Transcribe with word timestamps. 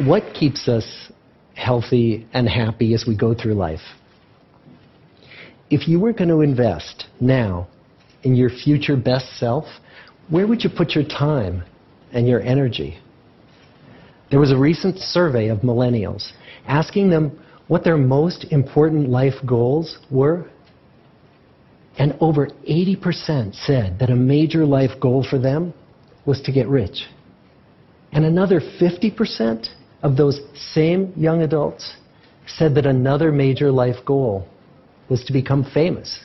what 0.00 0.22
keeps 0.34 0.68
us 0.68 1.10
healthy 1.54 2.26
and 2.32 2.48
happy 2.48 2.94
as 2.94 3.04
we 3.06 3.16
go 3.16 3.34
through 3.34 3.54
life? 3.54 3.80
If 5.70 5.88
you 5.88 6.00
were 6.00 6.12
going 6.12 6.28
to 6.28 6.40
invest 6.40 7.06
now 7.20 7.68
in 8.22 8.34
your 8.34 8.50
future 8.50 8.96
best 8.96 9.38
self, 9.38 9.64
where 10.28 10.46
would 10.46 10.64
you 10.64 10.70
put 10.74 10.90
your 10.90 11.04
time 11.04 11.64
and 12.12 12.26
your 12.26 12.40
energy? 12.40 12.98
There 14.30 14.40
was 14.40 14.50
a 14.50 14.56
recent 14.56 14.98
survey 14.98 15.48
of 15.48 15.58
millennials 15.58 16.32
asking 16.66 17.10
them 17.10 17.38
what 17.68 17.84
their 17.84 17.96
most 17.96 18.46
important 18.50 19.08
life 19.08 19.34
goals 19.46 19.98
were. 20.10 20.50
And 21.98 22.16
over 22.20 22.48
80% 22.68 23.54
said 23.54 23.98
that 23.98 24.10
a 24.10 24.16
major 24.16 24.64
life 24.64 24.92
goal 25.00 25.26
for 25.28 25.38
them 25.38 25.74
was 26.24 26.40
to 26.42 26.52
get 26.52 26.68
rich. 26.68 27.06
And 28.12 28.24
another 28.24 28.60
50% 28.60 29.68
of 30.02 30.16
those 30.16 30.40
same 30.54 31.12
young 31.16 31.42
adults 31.42 31.96
said 32.46 32.74
that 32.74 32.86
another 32.86 33.30
major 33.30 33.70
life 33.70 34.04
goal 34.04 34.46
was 35.08 35.24
to 35.24 35.32
become 35.32 35.64
famous. 35.72 36.20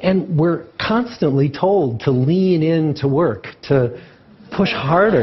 And 0.00 0.38
we're 0.38 0.66
constantly 0.78 1.50
told 1.50 2.00
to 2.00 2.10
lean 2.10 2.62
into 2.62 3.08
work, 3.08 3.46
to 3.64 4.00
push 4.56 4.70
harder, 4.70 5.22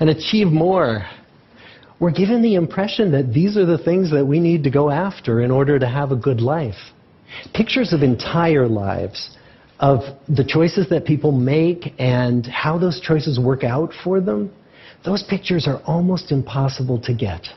and 0.00 0.10
achieve 0.10 0.48
more. 0.48 1.06
We're 1.98 2.10
given 2.10 2.42
the 2.42 2.56
impression 2.56 3.12
that 3.12 3.32
these 3.32 3.56
are 3.56 3.64
the 3.64 3.78
things 3.78 4.10
that 4.10 4.26
we 4.26 4.40
need 4.40 4.64
to 4.64 4.70
go 4.70 4.90
after 4.90 5.40
in 5.40 5.50
order 5.50 5.78
to 5.78 5.86
have 5.86 6.12
a 6.12 6.16
good 6.16 6.40
life. 6.40 6.92
Pictures 7.54 7.92
of 7.92 8.02
entire 8.02 8.68
lives 8.68 9.36
of 9.82 9.98
the 10.28 10.44
choices 10.44 10.88
that 10.90 11.04
people 11.04 11.32
make 11.32 11.92
and 11.98 12.46
how 12.46 12.78
those 12.78 13.00
choices 13.00 13.38
work 13.38 13.64
out 13.64 13.92
for 14.04 14.20
them, 14.20 14.50
those 15.04 15.24
pictures 15.24 15.66
are 15.66 15.82
almost 15.84 16.30
impossible 16.30 17.00
to 17.02 17.12
get. 17.12 17.48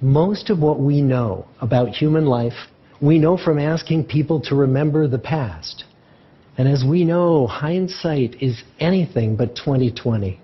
Most 0.00 0.48
of 0.48 0.58
what 0.58 0.80
we 0.80 1.02
know 1.02 1.46
about 1.60 1.90
human 1.90 2.24
life, 2.24 2.54
we 3.00 3.18
know 3.18 3.36
from 3.36 3.58
asking 3.58 4.04
people 4.04 4.40
to 4.40 4.54
remember 4.54 5.06
the 5.06 5.18
past. 5.18 5.84
And 6.56 6.66
as 6.66 6.82
we 6.82 7.04
know, 7.04 7.46
hindsight 7.46 8.42
is 8.42 8.62
anything 8.80 9.36
but 9.36 9.56
2020. 9.56 10.40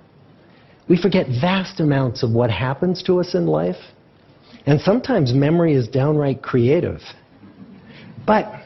We 0.87 1.01
forget 1.01 1.29
vast 1.41 1.81
amounts 1.81 2.23
of 2.23 2.33
what 2.33 2.51
happens 2.51 3.03
to 3.05 3.21
us 3.21 3.35
in 3.35 3.47
life, 3.47 3.77
and 4.67 4.81
sometimes 4.81 5.33
memory 5.33 5.75
is 5.75 5.89
downright 5.89 6.43
creative. 6.43 7.01
But 8.27 8.60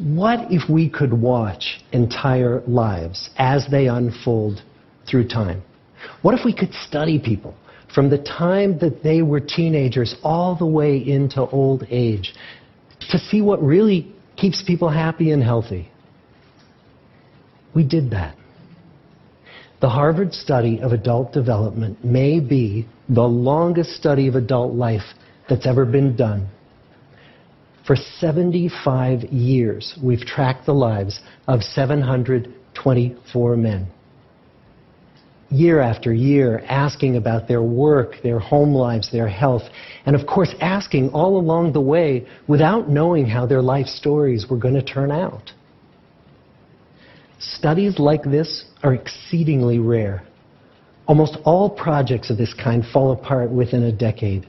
what 0.00 0.50
if 0.50 0.68
we 0.68 0.88
could 0.88 1.12
watch 1.12 1.80
entire 1.92 2.62
lives 2.66 3.30
as 3.36 3.66
they 3.70 3.86
unfold 3.86 4.62
through 5.08 5.28
time? 5.28 5.62
What 6.22 6.38
if 6.38 6.44
we 6.44 6.54
could 6.54 6.72
study 6.72 7.18
people 7.18 7.54
from 7.94 8.08
the 8.08 8.18
time 8.18 8.78
that 8.78 9.02
they 9.02 9.20
were 9.20 9.40
teenagers 9.40 10.14
all 10.22 10.56
the 10.56 10.66
way 10.66 10.96
into 10.96 11.46
old 11.46 11.84
age 11.90 12.34
to 13.10 13.18
see 13.18 13.42
what 13.42 13.62
really 13.62 14.14
keeps 14.36 14.62
people 14.66 14.88
happy 14.88 15.32
and 15.32 15.42
healthy? 15.42 15.90
We 17.74 17.84
did 17.84 18.10
that. 18.10 18.36
The 19.80 19.88
Harvard 19.88 20.32
study 20.34 20.80
of 20.80 20.92
adult 20.92 21.32
development 21.32 22.04
may 22.04 22.40
be 22.40 22.86
the 23.08 23.22
longest 23.22 23.90
study 23.90 24.28
of 24.28 24.34
adult 24.34 24.74
life 24.74 25.02
that's 25.48 25.66
ever 25.66 25.84
been 25.84 26.16
done. 26.16 26.48
For 27.90 27.96
75 27.96 29.24
years, 29.32 29.98
we've 30.00 30.20
tracked 30.20 30.64
the 30.64 30.72
lives 30.72 31.18
of 31.48 31.64
724 31.64 33.56
men. 33.56 33.88
Year 35.50 35.80
after 35.80 36.14
year, 36.14 36.62
asking 36.68 37.16
about 37.16 37.48
their 37.48 37.64
work, 37.64 38.14
their 38.22 38.38
home 38.38 38.72
lives, 38.72 39.10
their 39.10 39.26
health, 39.26 39.64
and 40.06 40.14
of 40.14 40.24
course, 40.24 40.54
asking 40.60 41.08
all 41.08 41.36
along 41.36 41.72
the 41.72 41.80
way 41.80 42.28
without 42.46 42.88
knowing 42.88 43.26
how 43.26 43.44
their 43.44 43.60
life 43.60 43.88
stories 43.88 44.46
were 44.48 44.56
going 44.56 44.74
to 44.74 44.84
turn 44.84 45.10
out. 45.10 45.52
Studies 47.40 47.98
like 47.98 48.22
this 48.22 48.66
are 48.84 48.94
exceedingly 48.94 49.80
rare. 49.80 50.22
Almost 51.08 51.38
all 51.44 51.68
projects 51.68 52.30
of 52.30 52.36
this 52.36 52.54
kind 52.54 52.84
fall 52.92 53.10
apart 53.10 53.50
within 53.50 53.82
a 53.82 53.90
decade 53.90 54.48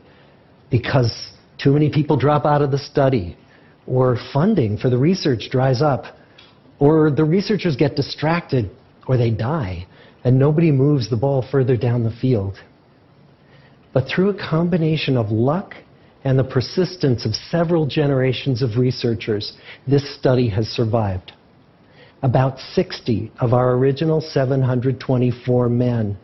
because 0.69 1.31
too 1.61 1.73
many 1.73 1.89
people 1.89 2.17
drop 2.17 2.45
out 2.45 2.61
of 2.61 2.71
the 2.71 2.77
study, 2.77 3.37
or 3.85 4.17
funding 4.33 4.77
for 4.77 4.89
the 4.89 4.97
research 4.97 5.49
dries 5.51 5.81
up, 5.81 6.05
or 6.79 7.11
the 7.11 7.23
researchers 7.23 7.75
get 7.75 7.95
distracted, 7.95 8.69
or 9.07 9.17
they 9.17 9.29
die, 9.29 9.85
and 10.23 10.37
nobody 10.37 10.71
moves 10.71 11.09
the 11.09 11.17
ball 11.17 11.45
further 11.51 11.77
down 11.77 12.03
the 12.03 12.15
field. 12.21 12.57
But 13.93 14.07
through 14.07 14.29
a 14.29 14.49
combination 14.49 15.17
of 15.17 15.31
luck 15.31 15.75
and 16.23 16.37
the 16.37 16.43
persistence 16.43 17.25
of 17.25 17.35
several 17.35 17.85
generations 17.85 18.61
of 18.61 18.77
researchers, 18.77 19.53
this 19.87 20.15
study 20.15 20.49
has 20.49 20.67
survived. 20.67 21.33
About 22.23 22.59
60 22.73 23.31
of 23.39 23.53
our 23.53 23.73
original 23.73 24.21
724 24.21 25.69
men 25.69 26.17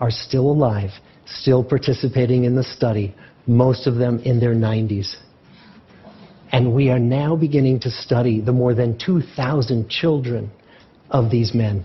are 0.00 0.10
still 0.10 0.50
alive, 0.50 0.90
still 1.24 1.64
participating 1.64 2.44
in 2.44 2.54
the 2.54 2.62
study, 2.62 3.14
most 3.48 3.86
of 3.86 3.96
them 3.96 4.20
in 4.20 4.38
their 4.38 4.54
90s. 4.54 5.16
And 6.52 6.74
we 6.74 6.90
are 6.90 6.98
now 6.98 7.34
beginning 7.34 7.80
to 7.80 7.90
study 7.90 8.40
the 8.40 8.52
more 8.52 8.74
than 8.74 8.98
2,000 8.98 9.88
children 9.88 10.50
of 11.10 11.30
these 11.30 11.54
men. 11.54 11.84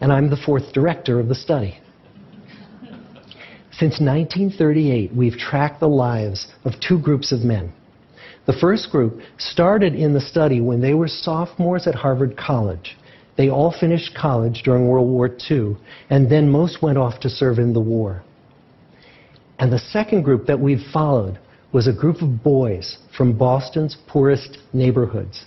And 0.00 0.12
I'm 0.12 0.30
the 0.30 0.36
fourth 0.36 0.72
director 0.72 1.20
of 1.20 1.28
the 1.28 1.34
study. 1.34 1.78
Since 3.72 4.00
1938, 4.00 5.14
we've 5.14 5.36
tracked 5.36 5.80
the 5.80 5.88
lives 5.88 6.46
of 6.64 6.72
two 6.80 6.98
groups 6.98 7.30
of 7.32 7.40
men. 7.40 7.72
The 8.46 8.56
first 8.58 8.90
group 8.90 9.20
started 9.38 9.94
in 9.94 10.14
the 10.14 10.20
study 10.20 10.60
when 10.60 10.80
they 10.80 10.94
were 10.94 11.08
sophomores 11.08 11.86
at 11.86 11.94
Harvard 11.94 12.36
College. 12.36 12.96
They 13.36 13.50
all 13.50 13.74
finished 13.78 14.16
college 14.16 14.62
during 14.64 14.88
World 14.88 15.10
War 15.10 15.28
II, 15.50 15.76
and 16.08 16.30
then 16.30 16.48
most 16.48 16.80
went 16.80 16.96
off 16.96 17.20
to 17.20 17.28
serve 17.28 17.58
in 17.58 17.72
the 17.72 17.80
war. 17.80 18.22
And 19.58 19.72
the 19.72 19.78
second 19.78 20.22
group 20.22 20.46
that 20.46 20.60
we've 20.60 20.84
followed 20.92 21.38
was 21.72 21.86
a 21.86 21.92
group 21.92 22.22
of 22.22 22.42
boys 22.42 22.98
from 23.16 23.36
Boston's 23.36 23.96
poorest 24.06 24.58
neighborhoods. 24.72 25.44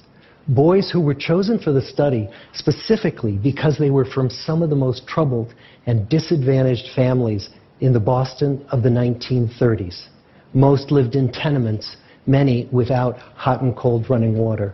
Boys 0.48 0.90
who 0.90 1.00
were 1.00 1.14
chosen 1.14 1.60
for 1.60 1.72
the 1.72 1.82
study 1.82 2.28
specifically 2.54 3.38
because 3.38 3.78
they 3.78 3.92
were 3.92 4.06
from 4.06 4.30
some 4.30 4.64
of 4.64 4.70
the 4.70 4.76
most 4.76 5.08
troubled 5.08 5.54
and 5.86 6.10
disadvantaged 6.10 6.88
families 6.96 7.50
in 7.82 7.94
the 7.94 8.00
Boston 8.00 8.66
of 8.72 8.82
the 8.82 8.90
1930s. 8.90 10.08
Most 10.54 10.92
lived 10.92 11.16
in 11.16 11.32
tenements, 11.32 11.98
many 12.26 12.68
without 12.72 13.18
hot 13.18 13.62
and 13.62 13.76
cold 13.76 14.10
running 14.10 14.38
water. 14.38 14.74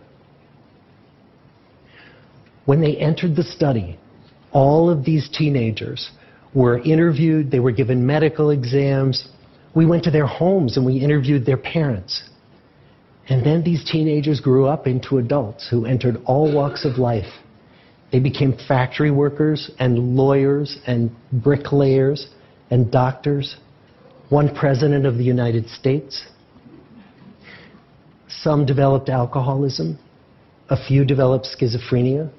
When 2.65 2.81
they 2.81 2.95
entered 2.95 3.35
the 3.35 3.43
study, 3.43 3.99
all 4.51 4.89
of 4.89 5.03
these 5.03 5.29
teenagers 5.29 6.11
were 6.55 6.79
interviewed, 6.79 7.51
they 7.51 7.59
were 7.59 7.71
given 7.71 8.05
medical 8.05 8.49
exams. 8.49 9.27
We 9.75 9.85
went 9.85 10.03
to 10.05 10.11
their 10.11 10.25
homes 10.25 10.77
and 10.77 10.85
we 10.85 10.97
interviewed 10.97 11.45
their 11.45 11.57
parents. 11.57 12.23
And 13.27 13.45
then 13.45 13.63
these 13.63 13.83
teenagers 13.83 14.39
grew 14.39 14.65
up 14.65 14.87
into 14.87 15.17
adults 15.17 15.67
who 15.69 15.85
entered 15.85 16.17
all 16.25 16.53
walks 16.53 16.85
of 16.85 16.97
life. 16.97 17.31
They 18.11 18.19
became 18.19 18.57
factory 18.67 19.11
workers 19.11 19.69
and 19.79 20.15
lawyers 20.15 20.77
and 20.87 21.11
bricklayers 21.33 22.27
and 22.69 22.91
doctors, 22.91 23.57
one 24.29 24.55
president 24.55 25.05
of 25.05 25.17
the 25.17 25.23
United 25.23 25.67
States. 25.67 26.25
Some 28.27 28.65
developed 28.65 29.09
alcoholism, 29.09 29.99
a 30.69 30.77
few 30.87 31.03
developed 31.03 31.47
schizophrenia. 31.59 32.31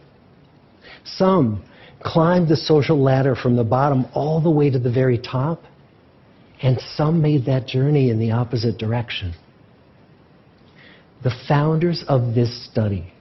Some 1.04 1.64
climbed 2.06 2.48
the 2.48 2.56
social 2.56 3.02
ladder 3.02 3.34
from 3.34 3.56
the 3.56 3.64
bottom 3.64 4.06
all 4.14 4.40
the 4.40 4.50
way 4.50 4.70
to 4.70 4.78
the 4.78 4.92
very 4.92 5.18
top, 5.18 5.64
and 6.62 6.80
some 6.94 7.20
made 7.20 7.44
that 7.46 7.66
journey 7.66 8.10
in 8.10 8.18
the 8.18 8.30
opposite 8.30 8.78
direction. 8.78 9.34
The 11.24 11.34
founders 11.48 12.04
of 12.08 12.34
this 12.34 12.64
study 12.70 13.12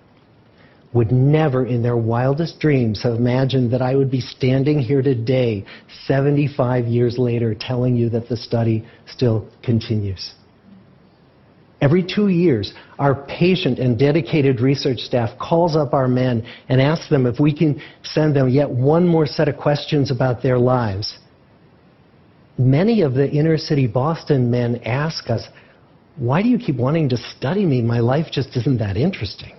would 0.94 1.12
never 1.12 1.66
in 1.66 1.82
their 1.82 1.98
wildest 1.98 2.60
dreams 2.60 3.02
have 3.04 3.16
imagined 3.16 3.74
that 3.74 3.82
I 3.82 3.96
would 3.96 4.12
be 4.12 4.22
standing 4.22 4.80
here 4.80 5.02
today, 5.02 5.66
75 6.06 6.86
years 6.86 7.18
later, 7.18 7.54
telling 7.54 7.96
you 7.96 8.10
that 8.10 8.30
the 8.30 8.38
study 8.38 8.86
still 9.08 9.50
continues. 9.64 10.34
Every 11.82 12.04
two 12.04 12.30
years, 12.30 12.74
our 12.98 13.26
patient 13.26 13.80
and 13.80 14.00
dedicated 14.00 14.62
research 14.62 15.00
staff 15.00 15.38
calls 15.38 15.76
up 15.76 15.94
our 15.94 16.08
men 16.08 16.46
and 16.70 16.82
asks 16.82 17.10
them 17.10 17.26
if 17.26 17.40
we 17.40 17.56
can 17.56 17.82
send 18.04 18.36
them 18.36 18.50
yet 18.50 18.70
one 18.70 19.06
more 19.08 19.26
set 19.26 19.50
of 19.50 19.58
questions 19.58 20.10
about 20.10 20.42
their 20.42 20.58
lives. 20.58 21.18
Many 22.58 23.02
of 23.02 23.14
the 23.14 23.30
inner 23.30 23.58
city 23.58 23.88
Boston 23.88 24.50
men 24.50 24.78
ask 24.86 25.30
us, 25.30 25.48
Why 26.16 26.42
do 26.42 26.48
you 26.48 26.58
keep 26.58 26.78
wanting 26.78 27.10
to 27.10 27.18
study 27.18 27.66
me? 27.66 27.82
My 27.82 28.00
life 28.00 28.28
just 28.32 28.56
isn't 28.56 28.78
that 28.78 28.96
interesting. 28.96 29.54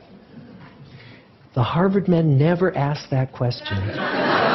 The 1.55 1.63
Harvard 1.63 2.09
men 2.09 2.39
never 2.39 2.75
ask 2.75 3.11
that 3.11 3.33
question. 3.33 4.46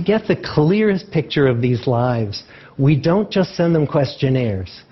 Get 0.00 0.26
the 0.26 0.36
clearest 0.36 1.10
picture 1.10 1.46
of 1.46 1.60
these 1.60 1.86
lives, 1.86 2.44
we 2.78 2.96
don't 2.96 3.30
just 3.30 3.54
send 3.54 3.74
them 3.74 3.86
questionnaires. 3.86 4.82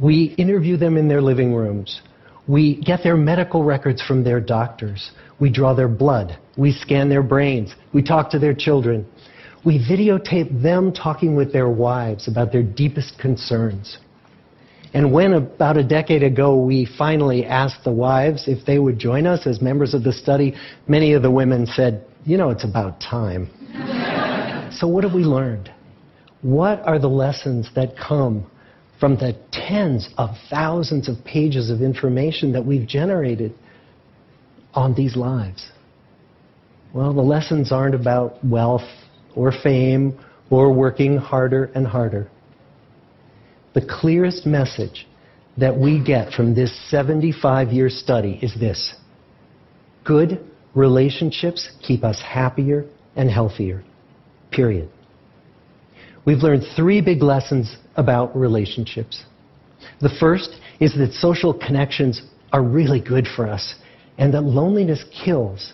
We 0.00 0.34
interview 0.38 0.76
them 0.76 0.96
in 0.96 1.08
their 1.08 1.22
living 1.22 1.54
rooms. 1.54 2.00
We 2.48 2.80
get 2.80 3.02
their 3.02 3.16
medical 3.16 3.64
records 3.64 4.02
from 4.02 4.22
their 4.22 4.40
doctors. 4.40 5.10
We 5.40 5.50
draw 5.50 5.74
their 5.74 5.88
blood. 5.88 6.38
We 6.56 6.72
scan 6.72 7.08
their 7.08 7.22
brains. 7.22 7.74
We 7.92 8.02
talk 8.02 8.30
to 8.30 8.38
their 8.38 8.54
children. 8.54 9.06
We 9.64 9.78
videotape 9.78 10.62
them 10.62 10.92
talking 10.92 11.34
with 11.34 11.52
their 11.52 11.68
wives 11.68 12.28
about 12.28 12.52
their 12.52 12.62
deepest 12.62 13.18
concerns. 13.18 13.98
And 14.94 15.12
when 15.12 15.34
about 15.34 15.76
a 15.76 15.82
decade 15.82 16.22
ago 16.22 16.56
we 16.56 16.88
finally 16.96 17.44
asked 17.44 17.84
the 17.84 17.92
wives 17.92 18.44
if 18.46 18.64
they 18.64 18.78
would 18.78 18.98
join 18.98 19.26
us 19.26 19.46
as 19.46 19.60
members 19.60 19.92
of 19.92 20.04
the 20.04 20.12
study, 20.12 20.54
many 20.86 21.12
of 21.12 21.22
the 21.22 21.30
women 21.30 21.66
said, 21.66 22.06
you 22.24 22.36
know, 22.36 22.50
it's 22.50 22.64
about 22.64 23.00
time. 23.00 23.50
So 24.76 24.86
what 24.86 25.04
have 25.04 25.14
we 25.14 25.22
learned? 25.22 25.72
What 26.42 26.80
are 26.86 26.98
the 26.98 27.08
lessons 27.08 27.70
that 27.74 27.96
come 27.96 28.46
from 29.00 29.16
the 29.16 29.36
tens 29.52 30.08
of 30.16 30.30
thousands 30.50 31.08
of 31.08 31.24
pages 31.24 31.70
of 31.70 31.80
information 31.80 32.52
that 32.52 32.64
we've 32.64 32.86
generated 32.86 33.54
on 34.74 34.94
these 34.94 35.16
lives? 35.16 35.70
Well, 36.92 37.12
the 37.12 37.22
lessons 37.22 37.72
aren't 37.72 37.94
about 37.94 38.42
wealth 38.44 38.88
or 39.34 39.52
fame 39.52 40.18
or 40.50 40.72
working 40.72 41.16
harder 41.16 41.64
and 41.74 41.86
harder. 41.86 42.30
The 43.74 43.84
clearest 43.84 44.46
message 44.46 45.06
that 45.58 45.76
we 45.76 46.02
get 46.02 46.32
from 46.32 46.54
this 46.54 46.74
75 46.90 47.72
year 47.72 47.88
study 47.88 48.38
is 48.42 48.54
this 48.58 48.94
good 50.04 50.44
relationships 50.74 51.70
keep 51.82 52.04
us 52.04 52.20
happier 52.22 52.86
and 53.16 53.30
healthier. 53.30 53.82
Period. 54.50 54.88
We've 56.24 56.38
learned 56.38 56.64
three 56.74 57.00
big 57.00 57.22
lessons 57.22 57.76
about 57.96 58.36
relationships. 58.36 59.24
The 60.00 60.14
first 60.20 60.50
is 60.80 60.94
that 60.94 61.12
social 61.12 61.54
connections 61.54 62.22
are 62.52 62.62
really 62.62 63.00
good 63.00 63.26
for 63.36 63.46
us 63.46 63.76
and 64.18 64.34
that 64.34 64.42
loneliness 64.42 65.04
kills. 65.24 65.72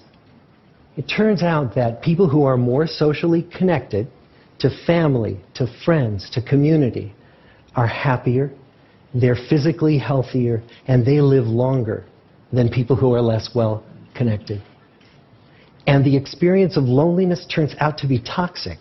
It 0.97 1.03
turns 1.03 1.43
out 1.43 1.75
that 1.75 2.03
people 2.03 2.29
who 2.29 2.45
are 2.45 2.57
more 2.57 2.87
socially 2.87 3.49
connected 3.57 4.09
to 4.59 4.71
family, 4.87 5.41
to 5.55 5.67
friends, 5.85 6.29
to 6.31 6.43
community, 6.43 7.15
are 7.75 7.87
happier, 7.87 8.53
they're 9.15 9.39
physically 9.49 9.99
healthier, 9.99 10.63
and 10.87 11.05
they 11.05 11.21
live 11.21 11.47
longer 11.47 12.05
than 12.53 12.69
people 12.69 12.97
who 12.97 13.15
are 13.15 13.21
less 13.21 13.51
well 13.55 13.85
connected. 14.15 14.63
And 15.87 16.05
the 16.05 16.17
experience 16.17 16.77
of 16.77 16.85
loneliness 16.85 17.47
turns 17.53 17.75
out 17.81 17.99
to 17.99 18.07
be 18.07 18.21
toxic. 18.21 18.79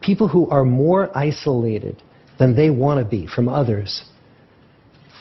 People 0.00 0.28
who 0.28 0.48
are 0.50 0.64
more 0.64 1.16
isolated 1.16 2.02
than 2.38 2.54
they 2.54 2.70
want 2.70 3.00
to 3.00 3.04
be 3.04 3.26
from 3.26 3.48
others 3.48 4.04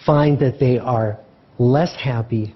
find 0.05 0.39
that 0.39 0.59
they 0.59 0.77
are 0.77 1.19
less 1.57 1.95
happy, 1.95 2.53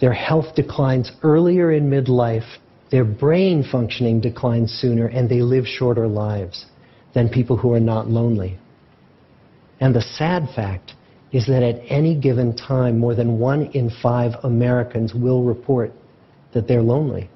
their 0.00 0.12
health 0.12 0.54
declines 0.54 1.10
earlier 1.22 1.72
in 1.72 1.90
midlife, 1.90 2.56
their 2.90 3.04
brain 3.04 3.64
functioning 3.70 4.20
declines 4.20 4.72
sooner, 4.72 5.06
and 5.06 5.28
they 5.28 5.42
live 5.42 5.66
shorter 5.66 6.06
lives 6.06 6.66
than 7.14 7.28
people 7.28 7.56
who 7.56 7.72
are 7.72 7.80
not 7.80 8.08
lonely. 8.08 8.58
And 9.80 9.94
the 9.94 10.02
sad 10.02 10.48
fact 10.54 10.92
is 11.32 11.46
that 11.46 11.62
at 11.62 11.80
any 11.88 12.14
given 12.14 12.56
time, 12.56 12.98
more 12.98 13.14
than 13.14 13.38
one 13.38 13.66
in 13.72 13.90
five 14.02 14.32
Americans 14.44 15.14
will 15.14 15.42
report 15.42 15.92
that 16.52 16.66
they're 16.66 16.82
lonely. 16.82 17.28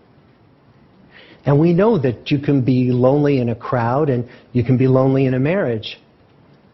And 1.45 1.59
we 1.59 1.73
know 1.73 1.99
that 1.99 2.31
you 2.31 2.39
can 2.39 2.65
be 2.65 2.93
lonely 2.93 3.39
in 3.39 3.49
a 3.49 3.55
crowd 3.55 4.09
and 4.09 4.29
you 4.53 4.63
can 4.63 4.77
be 4.77 4.87
lonely 4.87 5.27
in 5.27 5.35
a 5.35 5.41
marriage. 5.41 5.99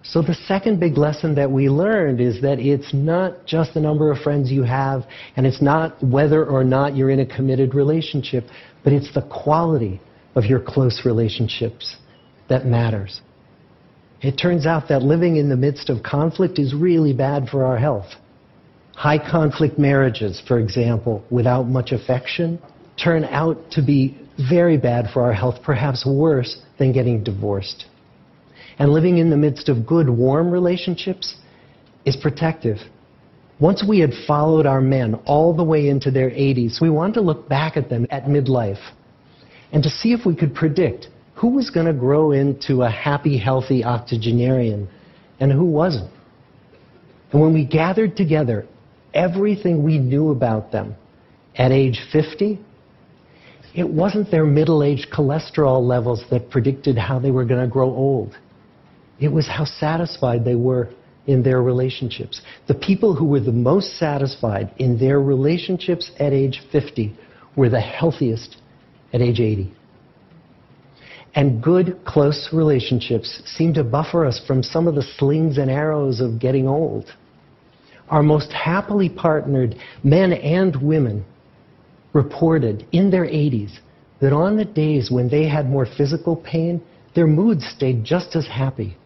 So 0.03 0.23
the 0.23 0.35
second 0.35 0.81
big 0.81 0.97
lesson 0.97 1.35
that 1.35 1.51
we 1.51 1.69
learned 1.69 2.21
is 2.21 2.41
that 2.43 2.59
it's 2.59 2.95
not 2.95 3.47
just 3.47 3.75
the 3.75 3.81
number 3.81 4.11
of 4.11 4.19
friends 4.19 4.51
you 4.51 4.63
have, 4.63 5.05
and 5.37 5.47
it's 5.47 5.61
not 5.61 6.03
whether 6.03 6.47
or 6.47 6.65
not 6.65 6.97
you're 6.97 7.11
in 7.11 7.21
a 7.21 7.27
committed 7.27 7.75
relationship, 7.75 8.45
but 8.85 8.93
it's 8.93 9.13
the 9.13 9.23
quality 9.23 10.01
of 10.35 10.45
your 10.45 10.61
close 10.61 11.03
relationships 11.05 11.97
that 12.49 12.65
matters. 12.65 13.21
It 14.23 14.33
turns 14.33 14.67
out 14.67 14.89
that 14.89 15.03
living 15.03 15.37
in 15.37 15.49
the 15.49 15.57
midst 15.57 15.91
of 15.91 16.03
conflict 16.03 16.59
is 16.59 16.75
really 16.75 17.13
bad 17.13 17.49
for 17.49 17.65
our 17.65 17.77
health. 17.77 18.09
High 18.95 19.19
conflict 19.19 19.79
marriages, 19.79 20.43
for 20.49 20.59
example, 20.59 21.23
without 21.31 21.65
much 21.69 21.93
affection, 21.93 22.59
turn 23.03 23.25
out 23.25 23.59
to 23.73 23.83
be 23.83 24.17
very 24.49 24.77
bad 24.77 25.07
for 25.13 25.23
our 25.23 25.33
health, 25.33 25.57
perhaps 25.63 26.07
worse 26.07 26.61
than 26.79 26.93
getting 26.93 27.25
divorced. 27.25 27.87
And 28.79 28.93
living 28.93 29.19
in 29.19 29.31
the 29.31 29.37
midst 29.37 29.69
of 29.69 29.87
good, 29.87 30.09
warm 30.09 30.51
relationships 30.51 31.37
is 32.05 32.17
protective. 32.17 32.79
Once 33.61 33.85
we 33.87 33.99
had 33.99 34.13
followed 34.27 34.67
our 34.67 34.81
men 34.81 35.15
all 35.27 35.55
the 35.55 35.65
way 35.65 35.89
into 35.89 36.11
their 36.11 36.31
80s, 36.31 36.81
we 36.81 36.91
wanted 36.91 37.15
to 37.15 37.21
look 37.21 37.49
back 37.49 37.77
at 37.77 37.89
them 37.89 38.07
at 38.11 38.25
midlife 38.25 38.79
and 39.73 39.83
to 39.83 39.89
see 39.89 40.13
if 40.13 40.25
we 40.25 40.35
could 40.35 40.55
predict 40.55 41.09
who 41.35 41.49
was 41.49 41.71
going 41.71 41.87
to 41.87 41.93
grow 41.93 42.33
into 42.33 42.83
a 42.83 42.91
happy, 42.91 43.37
healthy 43.37 43.85
octogenarian 43.85 44.89
and 45.41 45.53
who 45.53 45.65
wasn't. 45.65 46.11
And 47.33 47.41
when 47.41 47.53
we 47.53 47.65
gathered 47.65 48.17
together 48.17 48.67
everything 49.13 49.83
we 49.83 49.99
knew 49.99 50.31
about 50.31 50.73
them 50.73 50.95
at 51.57 51.73
age 51.73 52.01
50, 52.13 52.61
it 53.75 53.89
wasn't 53.89 54.31
their 54.31 54.45
middle 54.45 54.83
aged 54.83 55.09
cholesterol 55.13 55.87
levels 55.87 56.25
that 56.31 56.51
predicted 56.51 56.97
how 56.97 57.19
they 57.19 57.31
were 57.31 57.45
going 57.45 57.61
to 57.61 57.71
grow 57.71 57.89
old. 57.89 58.37
It 59.21 59.29
was 59.29 59.47
how 59.47 59.65
satisfied 59.65 60.45
they 60.45 60.55
were 60.55 60.89
in 61.27 61.43
their 61.43 61.63
relationships. 61.63 62.41
The 62.67 62.75
people 62.75 63.15
who 63.15 63.27
were 63.27 63.41
the 63.41 63.53
most 63.53 63.99
satisfied 63.99 64.73
in 64.79 64.99
their 64.99 65.21
relationships 65.21 66.11
at 66.19 66.33
age 66.33 66.63
50 66.73 67.15
were 67.55 67.69
the 67.69 67.81
healthiest 67.81 68.57
at 69.13 69.21
age 69.21 69.41
80. 69.41 69.73
And 71.35 71.63
good, 71.63 72.01
close 72.07 72.49
relationships 72.53 73.43
seem 73.45 73.75
to 73.75 73.85
buffer 73.85 74.25
us 74.25 74.41
from 74.47 74.63
some 74.63 74.89
of 74.89 74.95
the 74.95 75.07
slings 75.19 75.59
and 75.59 75.71
arrows 75.71 76.21
of 76.21 76.41
getting 76.41 76.67
old. 76.67 77.13
Our 78.09 78.23
most 78.23 78.51
happily 78.51 79.11
partnered 79.11 79.77
men 80.03 80.33
and 80.33 80.75
women 80.83 81.27
reported 82.23 82.77
in 82.93 83.11
their 83.11 83.27
80s 83.27 83.73
that 84.21 84.33
on 84.33 84.57
the 84.57 84.65
days 84.65 85.05
when 85.17 85.29
they 85.35 85.45
had 85.57 85.75
more 85.77 85.87
physical 85.99 86.35
pain, 86.55 86.83
their 87.15 87.27
moods 87.27 87.65
stayed 87.77 88.05
just 88.05 88.31
as 88.35 88.47
happy. 88.47 88.97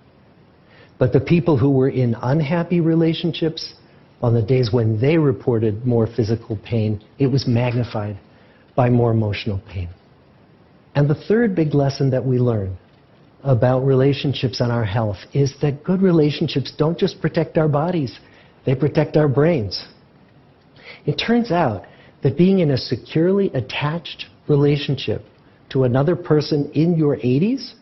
But 0.98 1.12
the 1.12 1.20
people 1.34 1.56
who 1.62 1.70
were 1.70 1.92
in 2.02 2.10
unhappy 2.34 2.80
relationships, 2.80 3.74
on 4.26 4.32
the 4.34 4.46
days 4.54 4.72
when 4.72 5.00
they 5.04 5.16
reported 5.18 5.84
more 5.94 6.06
physical 6.16 6.56
pain, 6.72 6.90
it 7.18 7.26
was 7.26 7.46
magnified 7.46 8.16
by 8.74 8.88
more 8.88 9.10
emotional 9.10 9.60
pain. 9.72 9.88
And 10.94 11.04
the 11.08 11.20
third 11.28 11.54
big 11.54 11.74
lesson 11.74 12.10
that 12.10 12.24
we 12.24 12.38
learn 12.38 12.70
about 13.42 13.80
relationships 13.94 14.60
and 14.60 14.70
our 14.72 14.84
health 14.84 15.20
is 15.34 15.50
that 15.60 15.84
good 15.84 16.00
relationships 16.00 16.72
don't 16.82 16.98
just 17.04 17.20
protect 17.20 17.58
our 17.58 17.68
bodies, 17.68 18.12
they 18.64 18.74
protect 18.74 19.16
our 19.16 19.28
brains. 19.28 19.74
It 21.04 21.16
turns 21.26 21.50
out 21.50 21.84
that 22.22 22.36
being 22.36 22.60
in 22.60 22.70
a 22.70 22.76
securely 22.76 23.50
attached 23.54 24.26
relationship 24.48 25.24
to 25.70 25.84
another 25.84 26.16
person 26.16 26.70
in 26.74 26.96
your 26.96 27.16
80s 27.16 27.74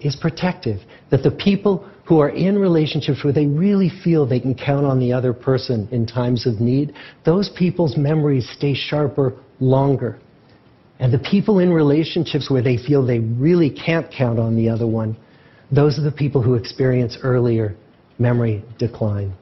is 0.00 0.16
protective. 0.16 0.80
That 1.10 1.22
the 1.22 1.30
people 1.30 1.88
who 2.04 2.18
are 2.18 2.30
in 2.30 2.58
relationships 2.58 3.22
where 3.22 3.32
they 3.32 3.46
really 3.46 3.90
feel 4.02 4.26
they 4.26 4.40
can 4.40 4.54
count 4.54 4.84
on 4.84 4.98
the 4.98 5.12
other 5.12 5.32
person 5.32 5.88
in 5.92 6.06
times 6.06 6.46
of 6.46 6.60
need, 6.60 6.92
those 7.24 7.48
people's 7.56 7.96
memories 7.96 8.48
stay 8.56 8.74
sharper 8.74 9.34
longer. 9.60 10.18
And 10.98 11.12
the 11.12 11.18
people 11.18 11.58
in 11.58 11.72
relationships 11.72 12.50
where 12.50 12.62
they 12.62 12.76
feel 12.76 13.04
they 13.04 13.20
really 13.20 13.70
can't 13.70 14.10
count 14.12 14.38
on 14.38 14.56
the 14.56 14.68
other 14.68 14.86
one, 14.86 15.16
those 15.70 15.98
are 15.98 16.02
the 16.02 16.12
people 16.12 16.42
who 16.42 16.54
experience 16.54 17.16
earlier 17.22 17.74
memory 18.18 18.64
decline. 18.78 19.32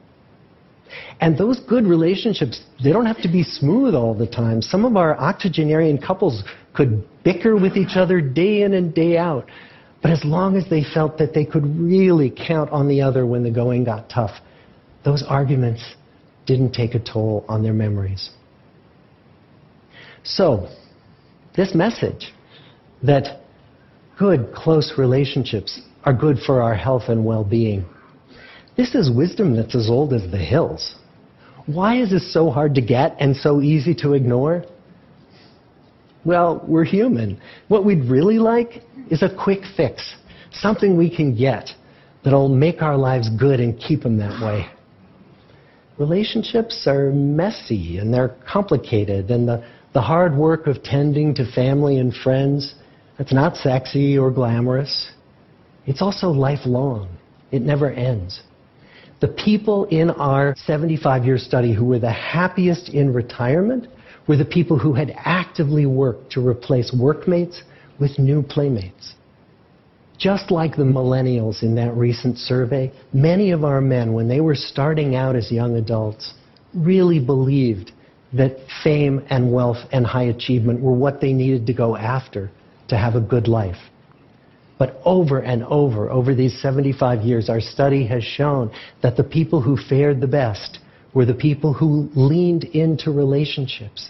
And 1.19 1.37
those 1.37 1.59
good 1.59 1.85
relationships, 1.85 2.61
they 2.83 2.91
don't 2.91 3.05
have 3.05 3.21
to 3.21 3.27
be 3.27 3.43
smooth 3.43 3.95
all 3.95 4.13
the 4.13 4.27
time. 4.27 4.61
Some 4.61 4.85
of 4.85 4.97
our 4.97 5.17
octogenarian 5.17 5.97
couples 5.97 6.43
could 6.73 7.07
bicker 7.23 7.55
with 7.55 7.77
each 7.77 7.95
other 7.95 8.21
day 8.21 8.63
in 8.63 8.73
and 8.73 8.93
day 8.93 9.17
out. 9.17 9.49
But 10.01 10.11
as 10.11 10.23
long 10.25 10.57
as 10.57 10.67
they 10.69 10.83
felt 10.83 11.17
that 11.19 11.33
they 11.33 11.45
could 11.45 11.65
really 11.65 12.31
count 12.31 12.71
on 12.71 12.87
the 12.87 13.01
other 13.01 13.25
when 13.25 13.43
the 13.43 13.51
going 13.51 13.83
got 13.83 14.09
tough, 14.09 14.31
those 15.05 15.23
arguments 15.27 15.95
didn't 16.45 16.73
take 16.73 16.95
a 16.95 16.99
toll 16.99 17.45
on 17.47 17.61
their 17.61 17.73
memories. 17.73 18.31
So, 20.23 20.69
this 21.55 21.75
message 21.75 22.33
that 23.03 23.41
good, 24.17 24.53
close 24.53 24.93
relationships 24.97 25.81
are 26.03 26.13
good 26.13 26.37
for 26.45 26.61
our 26.61 26.75
health 26.75 27.03
and 27.07 27.25
well 27.25 27.43
being. 27.43 27.85
This 28.77 28.95
is 28.95 29.11
wisdom 29.11 29.55
that's 29.55 29.75
as 29.75 29.89
old 29.89 30.13
as 30.13 30.29
the 30.31 30.37
hills. 30.37 30.95
Why 31.65 31.97
is 32.01 32.09
this 32.09 32.33
so 32.33 32.49
hard 32.49 32.75
to 32.75 32.81
get 32.81 33.15
and 33.19 33.35
so 33.35 33.61
easy 33.61 33.93
to 33.95 34.13
ignore? 34.13 34.63
Well, 36.23 36.63
we're 36.67 36.83
human. 36.83 37.41
What 37.67 37.85
we'd 37.85 38.05
really 38.05 38.39
like 38.39 38.83
is 39.09 39.23
a 39.23 39.35
quick 39.43 39.61
fix, 39.75 40.15
something 40.51 40.97
we 40.97 41.13
can 41.13 41.35
get 41.35 41.69
that'll 42.23 42.49
make 42.49 42.81
our 42.81 42.97
lives 42.97 43.29
good 43.29 43.59
and 43.59 43.79
keep 43.79 44.03
them 44.03 44.17
that 44.17 44.41
way. 44.41 44.67
Relationships 45.97 46.87
are 46.87 47.11
messy 47.11 47.97
and 47.97 48.13
they're 48.13 48.35
complicated, 48.51 49.29
and 49.29 49.47
the, 49.47 49.63
the 49.93 50.01
hard 50.01 50.35
work 50.35 50.67
of 50.67 50.81
tending 50.83 51.33
to 51.35 51.51
family 51.51 51.97
and 51.97 52.13
friends, 52.13 52.75
that's 53.17 53.33
not 53.33 53.55
sexy 53.55 54.17
or 54.17 54.31
glamorous. 54.31 55.11
It's 55.85 56.01
also 56.01 56.27
lifelong. 56.27 57.09
It 57.51 57.61
never 57.61 57.91
ends. 57.91 58.41
The 59.21 59.27
people 59.27 59.85
in 59.85 60.09
our 60.09 60.55
75 60.65 61.25
year 61.25 61.37
study 61.37 61.73
who 61.73 61.85
were 61.85 61.99
the 61.99 62.11
happiest 62.11 62.89
in 62.89 63.13
retirement 63.13 63.87
were 64.27 64.35
the 64.35 64.45
people 64.45 64.79
who 64.79 64.93
had 64.93 65.13
actively 65.15 65.85
worked 65.85 66.31
to 66.31 66.45
replace 66.45 66.91
workmates 66.91 67.61
with 67.99 68.17
new 68.17 68.41
playmates. 68.41 69.13
Just 70.17 70.49
like 70.49 70.75
the 70.75 70.83
millennials 70.83 71.61
in 71.61 71.75
that 71.75 71.95
recent 71.95 72.37
survey, 72.37 72.91
many 73.13 73.51
of 73.51 73.63
our 73.63 73.79
men, 73.79 74.13
when 74.13 74.27
they 74.27 74.41
were 74.41 74.55
starting 74.55 75.15
out 75.15 75.35
as 75.35 75.51
young 75.51 75.75
adults, 75.75 76.33
really 76.73 77.19
believed 77.19 77.91
that 78.33 78.57
fame 78.83 79.23
and 79.29 79.53
wealth 79.53 79.85
and 79.91 80.05
high 80.05 80.29
achievement 80.35 80.81
were 80.81 80.93
what 80.93 81.21
they 81.21 81.33
needed 81.33 81.67
to 81.67 81.73
go 81.73 81.95
after 81.95 82.49
to 82.87 82.97
have 82.97 83.15
a 83.15 83.21
good 83.21 83.47
life. 83.47 83.77
But 84.81 84.99
over 85.05 85.37
and 85.37 85.63
over, 85.65 86.09
over 86.09 86.33
these 86.33 86.59
75 86.59 87.21
years, 87.21 87.49
our 87.49 87.61
study 87.61 88.07
has 88.07 88.23
shown 88.23 88.71
that 89.03 89.15
the 89.15 89.23
people 89.23 89.61
who 89.61 89.77
fared 89.77 90.19
the 90.19 90.25
best 90.25 90.79
were 91.13 91.23
the 91.23 91.35
people 91.35 91.71
who 91.71 92.09
leaned 92.15 92.63
into 92.63 93.11
relationships 93.11 94.09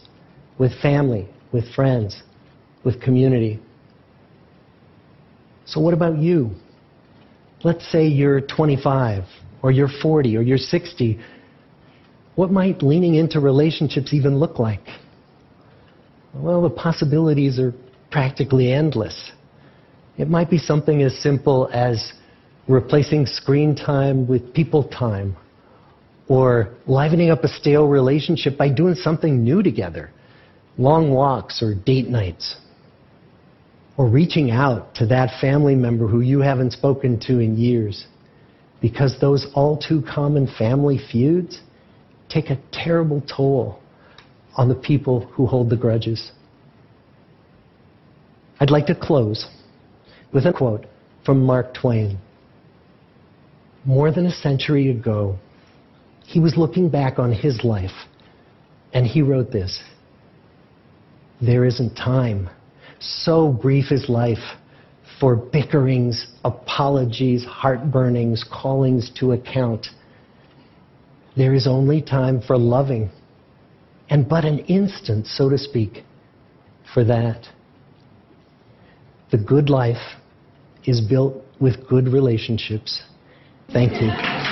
with 0.57 0.71
family, 0.81 1.27
with 1.51 1.67
friends, 1.75 2.23
with 2.85 3.01
community. 3.01 3.59
So, 5.65 5.81
what 5.81 5.93
about 5.93 6.19
you? 6.19 6.51
Let's 7.65 7.85
say 7.91 8.07
you're 8.07 8.39
25, 8.39 9.25
or 9.61 9.71
you're 9.71 9.89
40, 10.01 10.37
or 10.37 10.41
you're 10.41 10.57
60. 10.57 11.19
What 12.35 12.49
might 12.49 12.81
leaning 12.81 13.15
into 13.15 13.41
relationships 13.41 14.13
even 14.13 14.39
look 14.39 14.57
like? 14.57 14.87
Well, 16.33 16.61
the 16.61 16.69
possibilities 16.69 17.59
are 17.59 17.73
practically 18.09 18.71
endless. 18.71 19.33
It 20.17 20.29
might 20.29 20.49
be 20.49 20.57
something 20.57 21.01
as 21.01 21.17
simple 21.19 21.69
as 21.73 22.13
replacing 22.67 23.25
screen 23.25 23.75
time 23.75 24.27
with 24.27 24.53
people 24.53 24.83
time, 24.83 25.35
or 26.27 26.69
livening 26.87 27.29
up 27.29 27.43
a 27.43 27.47
stale 27.47 27.87
relationship 27.87 28.57
by 28.57 28.69
doing 28.69 28.95
something 28.95 29.43
new 29.43 29.61
together 29.61 30.11
long 30.77 31.11
walks 31.11 31.61
or 31.61 31.75
date 31.75 32.07
nights 32.07 32.55
or 33.97 34.07
reaching 34.07 34.51
out 34.51 34.95
to 34.95 35.05
that 35.05 35.39
family 35.39 35.75
member 35.75 36.07
who 36.07 36.21
you 36.21 36.39
haven't 36.39 36.71
spoken 36.71 37.19
to 37.19 37.39
in 37.39 37.57
years. 37.57 38.07
Because 38.81 39.15
those 39.19 39.45
all 39.53 39.77
too 39.77 40.01
common 40.01 40.47
family 40.57 40.99
feuds 41.11 41.61
take 42.29 42.49
a 42.49 42.59
terrible 42.71 43.21
toll 43.21 43.79
on 44.55 44.69
the 44.69 44.75
people 44.75 45.21
who 45.33 45.45
hold 45.45 45.69
the 45.69 45.75
grudges. 45.75 46.31
I'd 48.59 48.71
like 48.71 48.87
to 48.87 48.95
close 48.95 49.47
with 50.33 50.45
a 50.45 50.53
quote 50.53 50.85
from 51.25 51.43
Mark 51.45 51.73
Twain. 51.73 52.17
More 53.85 54.11
than 54.11 54.25
a 54.25 54.31
century 54.31 54.89
ago, 54.89 55.37
he 56.25 56.39
was 56.39 56.55
looking 56.55 56.89
back 56.89 57.19
on 57.19 57.31
his 57.31 57.63
life 57.63 58.07
and 58.93 59.05
he 59.05 59.21
wrote 59.21 59.51
this 59.51 59.81
There 61.41 61.65
isn't 61.65 61.95
time 61.95 62.49
so 63.01 63.51
brief 63.51 63.91
is 63.91 64.07
life 64.09 64.57
for 65.19 65.35
bickerings, 65.35 66.27
apologies, 66.45 67.43
heartburnings, 67.43 68.45
callings 68.51 69.11
to 69.19 69.33
account. 69.33 69.87
There 71.35 71.53
is 71.53 71.67
only 71.67 72.01
time 72.01 72.41
for 72.41 72.57
loving, 72.57 73.09
and 74.09 74.27
but 74.27 74.45
an 74.45 74.59
instant, 74.59 75.27
so 75.27 75.49
to 75.49 75.57
speak, 75.57 76.03
for 76.93 77.03
that. 77.05 77.47
The 79.31 79.37
good 79.37 79.69
life 79.69 80.19
is 80.85 81.01
built 81.01 81.43
with 81.59 81.87
good 81.87 82.07
relationships. 82.07 83.01
Thank 83.71 84.01
you. 84.01 84.50